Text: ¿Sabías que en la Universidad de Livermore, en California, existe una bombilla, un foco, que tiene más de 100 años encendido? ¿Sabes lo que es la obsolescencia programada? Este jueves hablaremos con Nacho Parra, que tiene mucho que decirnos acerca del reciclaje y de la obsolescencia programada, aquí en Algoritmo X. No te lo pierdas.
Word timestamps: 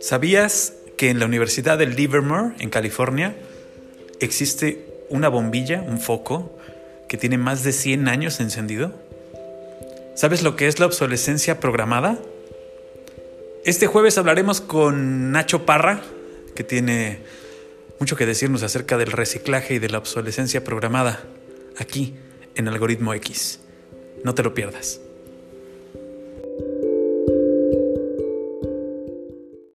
¿Sabías 0.00 0.74
que 0.96 1.08
en 1.10 1.18
la 1.18 1.26
Universidad 1.26 1.78
de 1.78 1.86
Livermore, 1.86 2.54
en 2.58 2.68
California, 2.68 3.34
existe 4.20 4.84
una 5.08 5.28
bombilla, 5.28 5.80
un 5.80 6.00
foco, 6.00 6.58
que 7.08 7.16
tiene 7.16 7.38
más 7.38 7.64
de 7.64 7.72
100 7.72 8.08
años 8.08 8.40
encendido? 8.40 8.92
¿Sabes 10.14 10.42
lo 10.42 10.54
que 10.54 10.66
es 10.66 10.78
la 10.80 10.86
obsolescencia 10.86 11.60
programada? 11.60 12.18
Este 13.64 13.86
jueves 13.86 14.18
hablaremos 14.18 14.60
con 14.60 15.32
Nacho 15.32 15.64
Parra, 15.64 16.02
que 16.54 16.62
tiene 16.62 17.20
mucho 17.98 18.16
que 18.16 18.26
decirnos 18.26 18.62
acerca 18.62 18.98
del 18.98 19.12
reciclaje 19.12 19.74
y 19.74 19.78
de 19.78 19.88
la 19.88 19.98
obsolescencia 19.98 20.62
programada, 20.62 21.24
aquí 21.78 22.14
en 22.54 22.68
Algoritmo 22.68 23.14
X. 23.14 23.60
No 24.24 24.34
te 24.34 24.42
lo 24.42 24.54
pierdas. 24.54 25.00